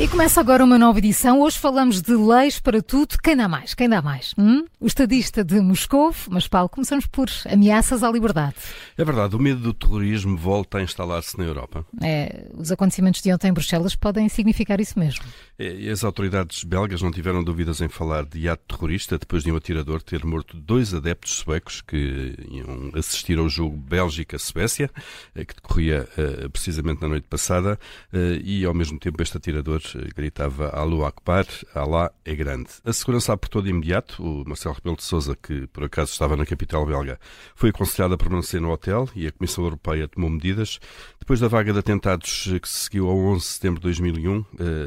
E 0.00 0.06
começa 0.06 0.38
agora 0.38 0.62
uma 0.62 0.78
nova 0.78 0.98
edição. 0.98 1.40
Hoje 1.40 1.58
falamos 1.58 2.00
de 2.00 2.14
leis 2.14 2.60
para 2.60 2.80
tudo. 2.80 3.18
Quem 3.20 3.36
dá 3.36 3.48
mais? 3.48 3.74
Quem 3.74 3.88
dá 3.88 4.00
mais? 4.00 4.32
Hum? 4.38 4.64
O 4.78 4.86
estadista 4.86 5.42
de 5.42 5.60
Moscou, 5.60 6.14
mas 6.30 6.46
Paulo, 6.46 6.68
começamos 6.68 7.04
por 7.04 7.28
ameaças 7.50 8.04
à 8.04 8.08
liberdade. 8.08 8.54
É 8.96 9.04
verdade, 9.04 9.34
o 9.34 9.40
medo 9.40 9.60
do 9.60 9.74
terrorismo 9.74 10.36
volta 10.36 10.78
a 10.78 10.82
instalar-se 10.82 11.36
na 11.36 11.42
Europa. 11.42 11.84
É, 12.00 12.46
os 12.54 12.70
acontecimentos 12.70 13.20
de 13.20 13.34
ontem 13.34 13.48
em 13.48 13.52
Bruxelas 13.52 13.96
podem 13.96 14.28
significar 14.28 14.80
isso 14.80 14.96
mesmo. 14.96 15.24
É, 15.58 15.90
as 15.90 16.04
autoridades 16.04 16.62
belgas 16.62 17.02
não 17.02 17.10
tiveram 17.10 17.42
dúvidas 17.42 17.80
em 17.80 17.88
falar 17.88 18.24
de 18.24 18.48
ato 18.48 18.76
terrorista 18.76 19.18
depois 19.18 19.42
de 19.42 19.50
um 19.50 19.56
atirador 19.56 20.00
ter 20.00 20.24
morto 20.24 20.56
dois 20.56 20.94
adeptos 20.94 21.32
suecos 21.32 21.80
que 21.80 22.36
iam 22.48 22.92
assistir 22.94 23.36
ao 23.36 23.48
jogo 23.48 23.76
Bélgica-Suécia, 23.76 24.88
eh, 25.34 25.44
que 25.44 25.56
decorria 25.56 26.08
uh, 26.16 26.48
precisamente 26.50 27.02
na 27.02 27.08
noite 27.08 27.26
passada, 27.28 27.76
uh, 28.12 28.16
e 28.44 28.64
ao 28.64 28.72
mesmo 28.72 28.96
tempo 28.96 29.20
este 29.20 29.36
atirador 29.36 29.87
gritava 30.14 30.70
Alô 30.70 31.04
Akbar, 31.04 31.46
Alá 31.74 32.10
é 32.24 32.34
grande. 32.34 32.70
A 32.84 32.92
segurança 32.92 33.32
apertou 33.32 33.62
de 33.62 33.70
imediato. 33.70 34.22
O 34.22 34.44
Marcelo 34.46 34.74
Rebelo 34.74 34.96
de 34.96 35.04
Sousa, 35.04 35.36
que 35.36 35.66
por 35.68 35.84
acaso 35.84 36.12
estava 36.12 36.36
na 36.36 36.44
capital 36.44 36.84
belga, 36.84 37.18
foi 37.54 37.70
aconselhado 37.70 38.14
a 38.14 38.18
permanecer 38.18 38.60
no 38.60 38.70
hotel 38.70 39.08
e 39.14 39.26
a 39.26 39.32
Comissão 39.32 39.64
Europeia 39.64 40.08
tomou 40.08 40.30
medidas. 40.30 40.78
Depois 41.18 41.40
da 41.40 41.48
vaga 41.48 41.72
de 41.72 41.78
atentados 41.78 42.48
que 42.60 42.68
se 42.68 42.84
seguiu 42.84 43.08
ao 43.08 43.16
11 43.16 43.40
de 43.40 43.46
setembro 43.46 43.80
de 43.80 43.84
2001, 43.84 44.44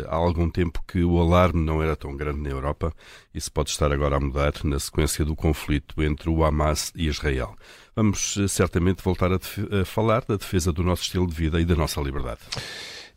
há 0.08 0.16
algum 0.16 0.50
tempo 0.50 0.84
que 0.88 1.04
o 1.04 1.20
alarme 1.20 1.62
não 1.62 1.82
era 1.82 1.96
tão 1.96 2.16
grande 2.16 2.42
na 2.42 2.50
Europa. 2.50 2.94
Isso 3.34 3.52
pode 3.52 3.70
estar 3.70 3.92
agora 3.92 4.18
a 4.18 4.20
mudar 4.20 4.54
na 4.64 4.80
sequência 4.80 5.24
do 5.24 5.36
conflito 5.36 6.02
entre 6.04 6.30
o 6.30 6.44
Hamas 6.44 6.92
e 6.96 7.08
Israel. 7.08 7.56
Vamos 7.96 8.38
certamente 8.48 9.04
voltar 9.04 9.32
a, 9.32 9.36
a 9.36 9.86
falar 9.86 10.24
da 10.26 10.36
defesa 10.36 10.72
do 10.72 10.84
nosso 10.84 11.04
estilo 11.04 11.28
de 11.28 11.36
vida 11.36 11.60
e 11.60 11.66
da 11.66 11.76
nossa 11.76 12.02
liberdade. 12.02 12.40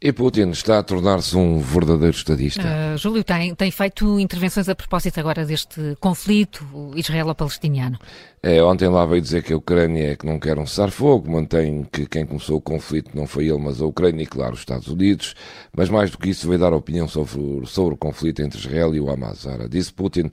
E 0.06 0.12
Putin 0.12 0.50
está 0.50 0.80
a 0.80 0.82
tornar-se 0.82 1.34
um 1.34 1.60
verdadeiro 1.60 2.14
estadista. 2.14 2.60
Uh, 2.60 2.98
Júlio, 2.98 3.24
tem, 3.24 3.54
tem 3.54 3.70
feito 3.70 4.20
intervenções 4.20 4.68
a 4.68 4.74
propósito 4.74 5.18
agora 5.18 5.46
deste 5.46 5.96
conflito 5.98 6.62
israelo-palestiniano? 6.94 7.98
É, 8.42 8.62
ontem 8.62 8.86
lá 8.86 9.06
veio 9.06 9.22
dizer 9.22 9.42
que 9.42 9.54
a 9.54 9.56
Ucrânia 9.56 10.12
é 10.12 10.14
que 10.14 10.26
não 10.26 10.38
quer 10.38 10.58
um 10.58 10.66
cessar-fogo, 10.66 11.30
mantém 11.30 11.88
que 11.90 12.04
quem 12.04 12.26
começou 12.26 12.58
o 12.58 12.60
conflito 12.60 13.16
não 13.16 13.26
foi 13.26 13.46
ele, 13.46 13.56
mas 13.56 13.80
a 13.80 13.86
Ucrânia 13.86 14.24
e, 14.24 14.26
claro, 14.26 14.52
os 14.52 14.58
Estados 14.58 14.88
Unidos. 14.88 15.34
Mas 15.74 15.88
mais 15.88 16.10
do 16.10 16.18
que 16.18 16.28
isso, 16.28 16.46
veio 16.46 16.60
dar 16.60 16.74
opinião 16.74 17.08
sobre, 17.08 17.66
sobre 17.66 17.94
o 17.94 17.96
conflito 17.96 18.42
entre 18.42 18.58
Israel 18.58 18.94
e 18.94 19.00
o 19.00 19.08
Hamas. 19.08 19.46
Ora, 19.46 19.66
disse 19.66 19.90
Putin 19.90 20.28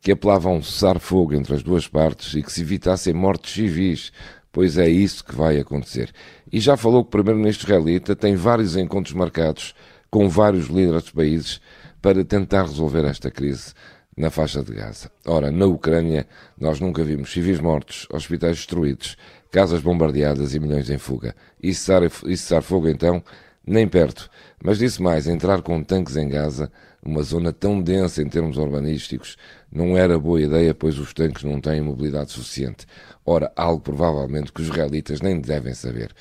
que 0.00 0.12
apelava 0.12 0.48
a 0.48 0.52
um 0.52 0.62
cessar-fogo 0.62 1.34
entre 1.34 1.52
as 1.52 1.64
duas 1.64 1.88
partes 1.88 2.32
e 2.36 2.42
que 2.44 2.52
se 2.52 2.60
evitassem 2.60 3.12
mortes 3.12 3.52
civis 3.52 4.12
pois 4.56 4.78
é 4.78 4.88
isso 4.88 5.22
que 5.22 5.34
vai 5.34 5.58
acontecer. 5.58 6.10
E 6.50 6.58
já 6.60 6.78
falou 6.78 7.04
que 7.04 7.08
o 7.08 7.10
primeiro-ministro 7.10 7.66
israelita 7.66 8.16
tem 8.16 8.36
vários 8.36 8.74
encontros 8.74 9.12
marcados 9.12 9.74
com 10.10 10.30
vários 10.30 10.68
líderes 10.68 11.02
dos 11.02 11.12
países 11.12 11.60
para 12.00 12.24
tentar 12.24 12.62
resolver 12.62 13.04
esta 13.04 13.30
crise 13.30 13.74
na 14.16 14.30
faixa 14.30 14.62
de 14.62 14.72
Gaza. 14.72 15.10
Ora, 15.26 15.52
na 15.52 15.66
Ucrânia, 15.66 16.26
nós 16.58 16.80
nunca 16.80 17.04
vimos 17.04 17.30
civis 17.30 17.60
mortos, 17.60 18.08
hospitais 18.10 18.56
destruídos, 18.56 19.18
casas 19.50 19.82
bombardeadas 19.82 20.54
e 20.54 20.58
milhões 20.58 20.88
em 20.88 20.96
fuga. 20.96 21.36
E 21.62 21.74
cessar, 21.74 22.02
e 22.04 22.34
cessar 22.34 22.62
fogo, 22.62 22.88
então, 22.88 23.22
nem 23.66 23.88
perto. 23.88 24.30
Mas 24.62 24.78
disse 24.78 25.02
mais, 25.02 25.26
entrar 25.26 25.62
com 25.62 25.82
tanques 25.82 26.16
em 26.16 26.28
Gaza, 26.28 26.70
uma 27.02 27.22
zona 27.22 27.52
tão 27.52 27.80
densa 27.80 28.22
em 28.22 28.28
termos 28.28 28.56
urbanísticos, 28.56 29.36
não 29.70 29.96
era 29.96 30.18
boa 30.18 30.40
ideia, 30.40 30.74
pois 30.74 30.98
os 30.98 31.12
tanques 31.12 31.44
não 31.44 31.60
têm 31.60 31.80
mobilidade 31.80 32.32
suficiente. 32.32 32.86
Ora, 33.24 33.52
algo 33.56 33.80
provavelmente 33.80 34.52
que 34.52 34.60
os 34.60 34.68
israelitas 34.68 35.20
nem 35.20 35.40
devem 35.40 35.74
saber. 35.74 36.14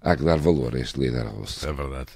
Há 0.00 0.16
que 0.16 0.22
dar 0.22 0.38
valor 0.38 0.74
a 0.74 0.80
este 0.80 1.00
líder 1.00 1.26
russo. 1.26 1.66
É 1.66 1.72
verdade. 1.72 2.12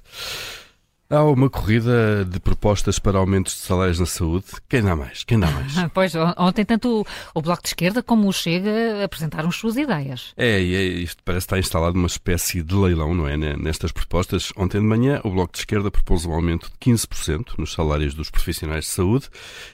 Há 1.13 1.25
uma 1.25 1.51
corrida 1.51 2.25
de 2.25 2.39
propostas 2.39 3.01
para 3.01 3.19
aumentos 3.19 3.55
de 3.55 3.63
salários 3.63 3.99
na 3.99 4.07
saúde. 4.07 4.45
Quem 4.69 4.81
dá 4.81 4.95
mais? 4.95 5.25
Quem 5.25 5.41
dá 5.41 5.51
mais? 5.51 5.73
pois, 5.93 6.13
ontem 6.39 6.65
tanto 6.65 7.05
o 7.35 7.43
Bloco 7.43 7.65
de 7.65 7.69
Esquerda 7.71 8.01
como 8.01 8.29
o 8.29 8.33
Chega 8.33 9.05
apresentaram 9.05 9.49
as 9.49 9.57
suas 9.57 9.77
ideias. 9.77 10.33
É, 10.37 10.63
e 10.63 10.73
é, 10.73 10.83
isto 10.85 11.21
parece 11.25 11.47
estar 11.47 11.59
instalado 11.59 11.99
uma 11.99 12.07
espécie 12.07 12.63
de 12.63 12.77
leilão, 12.77 13.13
não 13.13 13.27
é? 13.27 13.37
Nestas 13.37 13.91
propostas. 13.91 14.53
Ontem 14.57 14.79
de 14.81 14.87
manhã, 14.87 15.21
o 15.25 15.31
Bloco 15.31 15.53
de 15.53 15.59
Esquerda 15.59 15.91
propôs 15.91 16.25
um 16.25 16.33
aumento 16.33 16.71
de 16.71 16.93
15% 16.93 17.59
nos 17.59 17.73
salários 17.73 18.15
dos 18.15 18.31
profissionais 18.31 18.85
de 18.85 18.91
saúde 18.93 19.29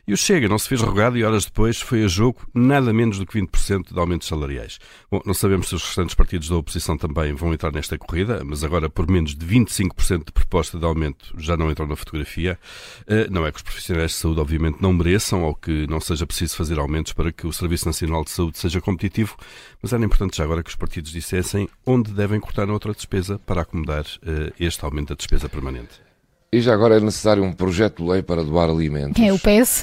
e 0.08 0.14
o 0.14 0.16
Chega 0.16 0.48
não 0.48 0.58
se 0.58 0.70
fez 0.70 0.80
rogado 0.80 1.18
e 1.18 1.24
horas 1.24 1.44
depois 1.44 1.78
foi 1.78 2.02
a 2.02 2.08
jogo 2.08 2.48
nada 2.54 2.94
menos 2.94 3.18
do 3.18 3.26
que 3.26 3.38
20% 3.38 3.92
de 3.92 4.00
aumentos 4.00 4.26
salariais. 4.26 4.78
Bom, 5.10 5.20
não 5.26 5.34
sabemos 5.34 5.68
se 5.68 5.74
os 5.74 5.84
restantes 5.84 6.14
partidos 6.14 6.48
da 6.48 6.56
oposição 6.56 6.96
também 6.96 7.34
vão 7.34 7.52
entrar 7.52 7.72
nesta 7.72 7.98
corrida, 7.98 8.42
mas 8.42 8.64
agora 8.64 8.88
por 8.88 9.06
menos 9.06 9.34
de 9.34 9.44
25% 9.44 10.24
de 10.24 10.32
proposta 10.32 10.78
de 10.78 10.84
aumento 10.86 11.25
já 11.36 11.56
não 11.56 11.70
entram 11.70 11.86
na 11.86 11.96
fotografia. 11.96 12.58
Eh, 13.06 13.28
não 13.30 13.46
é 13.46 13.52
que 13.52 13.58
os 13.58 13.62
profissionais 13.62 14.12
de 14.12 14.16
saúde, 14.16 14.40
obviamente, 14.40 14.78
não 14.80 14.92
mereçam 14.92 15.42
ou 15.42 15.54
que 15.54 15.86
não 15.88 16.00
seja 16.00 16.26
preciso 16.26 16.56
fazer 16.56 16.78
aumentos 16.78 17.12
para 17.12 17.32
que 17.32 17.46
o 17.46 17.52
Serviço 17.52 17.86
Nacional 17.86 18.24
de 18.24 18.30
Saúde 18.30 18.58
seja 18.58 18.80
competitivo, 18.80 19.36
mas 19.82 19.92
era 19.92 20.04
importante 20.04 20.36
já 20.36 20.44
agora 20.44 20.62
que 20.62 20.70
os 20.70 20.76
partidos 20.76 21.10
dissessem 21.10 21.68
onde 21.84 22.12
devem 22.12 22.40
cortar 22.40 22.68
outra 22.70 22.92
despesa 22.92 23.38
para 23.38 23.62
acomodar 23.62 24.04
eh, 24.26 24.52
este 24.58 24.84
aumento 24.84 25.08
da 25.08 25.14
despesa 25.14 25.48
permanente. 25.48 26.06
E 26.52 26.60
já 26.60 26.72
agora 26.72 26.96
é 26.96 27.00
necessário 27.00 27.42
um 27.42 27.52
projeto 27.52 28.02
de 28.02 28.10
lei 28.10 28.22
para 28.22 28.42
doar 28.42 28.70
alimentos. 28.70 29.20
É, 29.20 29.32
o 29.32 29.38
PS 29.38 29.82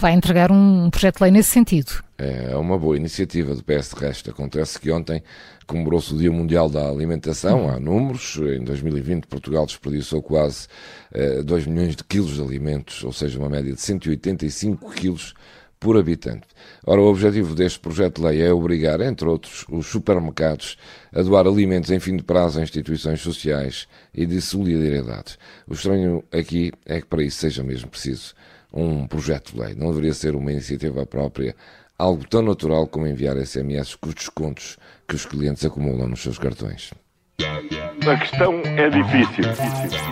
vai 0.00 0.12
entregar 0.12 0.50
um 0.50 0.88
projeto 0.90 1.18
de 1.18 1.22
lei 1.24 1.32
nesse 1.32 1.50
sentido. 1.50 1.92
É 2.16 2.56
uma 2.56 2.78
boa 2.78 2.96
iniciativa 2.96 3.54
do 3.54 3.62
PS 3.62 3.90
de 3.94 4.00
resto. 4.00 4.30
Acontece 4.30 4.80
que 4.80 4.90
ontem 4.90 5.22
comemorou-se 5.66 6.12
o 6.14 6.18
Dia 6.18 6.32
Mundial 6.32 6.68
da 6.68 6.88
Alimentação, 6.88 7.68
há 7.68 7.78
números. 7.78 8.36
Em 8.36 8.64
2020, 8.64 9.26
Portugal 9.26 9.66
desperdiçou 9.66 10.22
quase 10.22 10.66
eh, 11.12 11.42
2 11.42 11.66
milhões 11.66 11.94
de 11.94 12.04
quilos 12.04 12.34
de 12.34 12.42
alimentos, 12.42 13.04
ou 13.04 13.12
seja, 13.12 13.38
uma 13.38 13.48
média 13.48 13.72
de 13.72 13.80
185 13.80 14.90
quilos 14.92 15.34
por 15.78 15.96
habitante. 15.96 16.46
Ora, 16.84 17.00
o 17.00 17.06
objetivo 17.06 17.54
deste 17.54 17.78
projeto 17.78 18.20
de 18.20 18.26
lei 18.26 18.42
é 18.42 18.52
obrigar, 18.52 19.00
entre 19.00 19.28
outros, 19.28 19.64
os 19.68 19.86
supermercados 19.86 20.76
a 21.12 21.22
doar 21.22 21.46
alimentos 21.46 21.90
em 21.90 22.00
fim 22.00 22.16
de 22.16 22.22
prazo 22.22 22.58
a 22.58 22.62
instituições 22.62 23.20
sociais 23.20 23.86
e 24.12 24.26
de 24.26 24.40
solidariedade. 24.40 25.38
O 25.66 25.74
estranho 25.74 26.24
aqui 26.32 26.72
é 26.84 27.00
que 27.00 27.06
para 27.06 27.22
isso 27.22 27.38
seja 27.38 27.62
mesmo 27.62 27.88
preciso 27.88 28.34
um 28.72 29.06
projeto 29.06 29.52
de 29.52 29.60
lei. 29.60 29.74
Não 29.74 29.88
deveria 29.88 30.14
ser 30.14 30.34
uma 30.34 30.52
iniciativa 30.52 31.04
própria, 31.06 31.54
algo 31.98 32.26
tão 32.28 32.42
natural 32.42 32.86
como 32.86 33.06
enviar 33.06 33.36
SMS 33.36 33.94
com 33.94 34.08
os 34.08 34.14
descontos 34.14 34.76
que 35.06 35.14
os 35.14 35.24
clientes 35.24 35.64
acumulam 35.64 36.08
nos 36.08 36.22
seus 36.22 36.38
cartões. 36.38 36.92
A 37.40 38.16
questão 38.16 38.60
é 38.64 38.88
difícil. 38.88 39.44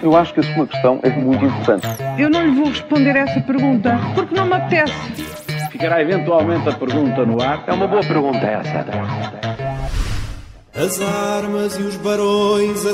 Eu 0.03 0.16
acho 0.16 0.33
que 0.34 0.41
a 0.41 0.55
sua 0.55 0.66
questão 0.66 1.00
é 1.03 1.11
muito 1.11 1.45
importante. 1.45 1.87
Eu 2.19 2.31
não 2.31 2.45
lhe 2.45 2.53
vou 2.53 2.69
responder 2.69 3.16
essa 3.16 3.41
pergunta 3.41 3.99
porque 4.15 4.34
não 4.34 4.47
me 4.47 4.55
apetece. 4.55 4.93
Ficará 5.71 6.00
eventualmente 6.00 6.69
a 6.69 6.72
pergunta 6.72 7.25
no 7.25 7.43
ar. 7.43 7.65
É 7.66 7.72
uma 7.72 7.87
boa 7.87 8.03
pergunta 8.03 8.39
essa. 8.39 8.84
As 10.75 11.00
armas 11.00 11.77
e 11.78 11.83
os 11.83 11.97
barões 11.97 12.87